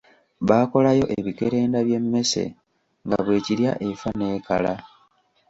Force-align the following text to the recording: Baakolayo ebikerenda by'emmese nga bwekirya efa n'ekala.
Baakolayo 0.47 1.05
ebikerenda 1.19 1.79
by'emmese 1.87 2.43
nga 3.05 3.17
bwekirya 3.25 3.71
efa 3.89 4.09
n'ekala. 4.17 4.73